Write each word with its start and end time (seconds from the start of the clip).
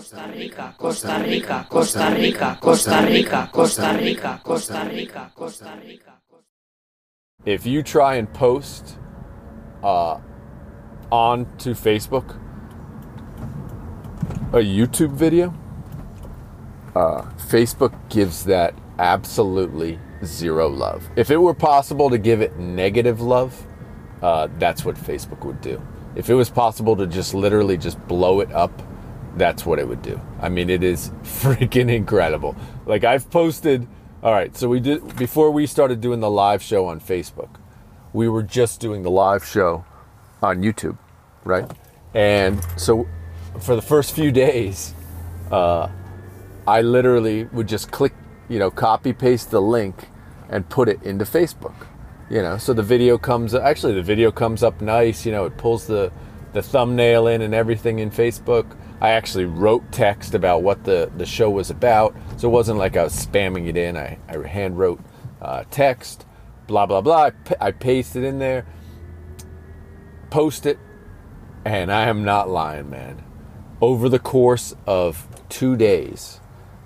Costa 0.00 0.32
Rica, 0.34 0.74
Costa 0.78 1.22
Rica, 1.22 1.66
Costa 1.68 2.14
Rica, 2.14 2.58
Costa 2.58 3.06
Rica, 3.06 3.50
Costa 3.52 3.98
Rica, 3.98 4.40
Costa 4.42 4.88
Rica, 4.88 5.30
Costa 5.34 5.78
Rica. 5.78 6.18
If 7.44 7.66
you 7.66 7.82
try 7.82 8.14
and 8.14 8.32
post 8.32 8.98
uh, 9.82 10.18
onto 11.10 11.74
Facebook 11.74 12.40
a 14.54 14.62
YouTube 14.64 15.12
video, 15.12 15.52
uh, 16.96 17.20
Facebook 17.36 17.92
gives 18.08 18.44
that 18.46 18.72
absolutely 18.98 19.98
zero 20.24 20.66
love. 20.66 21.10
If 21.16 21.30
it 21.30 21.36
were 21.36 21.52
possible 21.52 22.08
to 22.08 22.16
give 22.16 22.40
it 22.40 22.56
negative 22.56 23.20
love, 23.20 23.66
uh, 24.22 24.48
that's 24.58 24.82
what 24.82 24.96
Facebook 24.96 25.44
would 25.44 25.60
do. 25.60 25.78
If 26.16 26.30
it 26.30 26.34
was 26.34 26.48
possible 26.48 26.96
to 26.96 27.06
just 27.06 27.34
literally 27.34 27.76
just 27.76 28.02
blow 28.08 28.40
it 28.40 28.50
up, 28.52 28.72
that's 29.36 29.64
what 29.64 29.78
it 29.78 29.86
would 29.86 30.02
do. 30.02 30.20
I 30.40 30.48
mean, 30.48 30.70
it 30.70 30.82
is 30.82 31.10
freaking 31.22 31.92
incredible. 31.92 32.56
Like 32.86 33.04
I've 33.04 33.30
posted. 33.30 33.86
All 34.22 34.32
right, 34.32 34.54
so 34.54 34.68
we 34.68 34.80
did 34.80 35.16
before 35.16 35.50
we 35.50 35.66
started 35.66 36.02
doing 36.02 36.20
the 36.20 36.30
live 36.30 36.62
show 36.62 36.86
on 36.86 37.00
Facebook. 37.00 37.48
We 38.12 38.28
were 38.28 38.42
just 38.42 38.80
doing 38.80 39.02
the 39.02 39.10
live 39.10 39.46
show 39.46 39.84
on 40.42 40.62
YouTube, 40.62 40.98
right? 41.44 41.70
And 42.12 42.60
so 42.76 43.08
for 43.60 43.76
the 43.76 43.82
first 43.82 44.14
few 44.14 44.30
days, 44.30 44.94
uh, 45.50 45.88
I 46.66 46.82
literally 46.82 47.44
would 47.44 47.68
just 47.68 47.90
click, 47.90 48.12
you 48.48 48.58
know, 48.58 48.70
copy 48.70 49.12
paste 49.12 49.50
the 49.50 49.62
link 49.62 50.08
and 50.48 50.68
put 50.68 50.88
it 50.88 51.02
into 51.02 51.24
Facebook. 51.24 51.86
You 52.28 52.42
know, 52.42 52.58
so 52.58 52.72
the 52.72 52.82
video 52.82 53.18
comes 53.18 53.54
actually 53.54 53.94
the 53.94 54.02
video 54.02 54.30
comes 54.30 54.62
up 54.62 54.80
nice, 54.80 55.26
you 55.26 55.32
know, 55.32 55.46
it 55.46 55.56
pulls 55.56 55.86
the 55.86 56.12
the 56.52 56.62
thumbnail 56.62 57.26
in 57.26 57.42
and 57.42 57.54
everything 57.54 57.98
in 57.98 58.10
Facebook. 58.10 58.76
I 59.00 59.10
actually 59.10 59.46
wrote 59.46 59.90
text 59.92 60.34
about 60.34 60.62
what 60.62 60.84
the, 60.84 61.10
the 61.16 61.24
show 61.24 61.50
was 61.50 61.70
about. 61.70 62.14
So 62.36 62.48
it 62.48 62.52
wasn't 62.52 62.78
like 62.78 62.96
I 62.96 63.04
was 63.04 63.14
spamming 63.14 63.66
it 63.66 63.76
in. 63.76 63.96
I, 63.96 64.18
I 64.28 64.46
hand 64.46 64.78
wrote 64.78 65.00
uh, 65.40 65.64
text, 65.70 66.26
blah, 66.66 66.86
blah, 66.86 67.00
blah. 67.00 67.24
I, 67.24 67.30
pa- 67.30 67.54
I 67.60 67.70
pasted 67.70 68.24
in 68.24 68.38
there, 68.38 68.66
post 70.28 70.66
it, 70.66 70.78
and 71.64 71.90
I 71.90 72.08
am 72.08 72.24
not 72.24 72.48
lying, 72.50 72.90
man. 72.90 73.24
Over 73.80 74.10
the 74.10 74.18
course 74.18 74.74
of 74.86 75.26
two 75.48 75.76
days, 75.76 76.40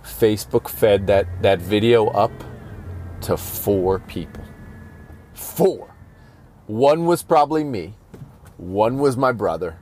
Facebook 0.05 0.69
fed 0.69 1.09
that, 1.09 1.43
that 1.43 1.61
video 1.61 2.07
up 2.09 2.33
to 3.23 3.37
four 3.37 3.99
people. 4.01 4.45
Four. 5.33 5.95
One 6.67 7.07
was 7.07 7.23
probably 7.23 7.65
me, 7.65 7.95
one 8.57 8.99
was 8.99 9.17
my 9.17 9.33
brother, 9.33 9.73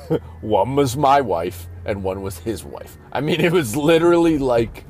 one 0.40 0.74
was 0.74 0.96
my 0.96 1.20
wife, 1.20 1.68
and 1.84 2.02
one 2.02 2.22
was 2.22 2.38
his 2.38 2.64
wife. 2.64 2.96
I 3.12 3.20
mean, 3.20 3.40
it 3.40 3.52
was 3.52 3.76
literally 3.76 4.38
like, 4.38 4.84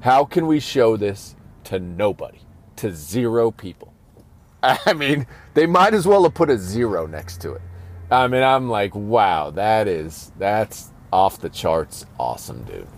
how 0.00 0.24
can 0.24 0.46
we 0.46 0.60
show 0.60 0.96
this 0.96 1.36
to 1.64 1.78
nobody, 1.78 2.40
to 2.76 2.92
zero 2.92 3.50
people? 3.50 3.94
I 4.62 4.92
mean, 4.92 5.26
they 5.54 5.66
might 5.66 5.94
as 5.94 6.06
well 6.06 6.24
have 6.24 6.34
put 6.34 6.50
a 6.50 6.58
zero 6.58 7.06
next 7.06 7.40
to 7.42 7.52
it. 7.52 7.62
I 8.10 8.26
mean, 8.26 8.42
I'm 8.42 8.68
like, 8.68 8.94
wow, 8.94 9.50
that 9.50 9.86
is, 9.86 10.32
that's 10.38 10.90
off 11.12 11.40
the 11.40 11.50
charts 11.50 12.06
awesome, 12.18 12.64
dude. 12.64 12.88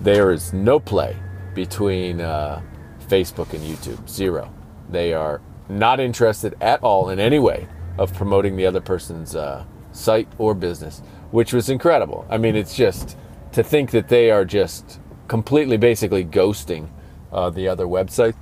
There 0.00 0.32
is 0.32 0.52
no 0.52 0.80
play 0.80 1.16
between 1.54 2.20
uh, 2.20 2.62
Facebook 3.08 3.52
and 3.52 3.62
YouTube. 3.62 4.08
Zero. 4.08 4.52
They 4.90 5.12
are 5.12 5.40
not 5.68 6.00
interested 6.00 6.54
at 6.60 6.82
all 6.82 7.10
in 7.10 7.18
any 7.18 7.38
way 7.38 7.68
of 7.98 8.12
promoting 8.14 8.56
the 8.56 8.66
other 8.66 8.80
person's 8.80 9.34
uh, 9.34 9.64
site 9.92 10.28
or 10.38 10.54
business, 10.54 11.02
which 11.30 11.52
was 11.52 11.70
incredible. 11.70 12.26
I 12.28 12.38
mean, 12.38 12.56
it's 12.56 12.74
just 12.74 13.16
to 13.52 13.62
think 13.62 13.90
that 13.92 14.08
they 14.08 14.30
are 14.30 14.44
just 14.44 15.00
completely, 15.28 15.76
basically 15.76 16.24
ghosting 16.24 16.88
uh, 17.32 17.50
the 17.50 17.68
other 17.68 17.86
website 17.86 18.34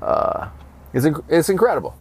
uh, 0.00 0.48
is 0.92 1.04
inc- 1.04 1.24
it's 1.28 1.48
incredible. 1.48 1.92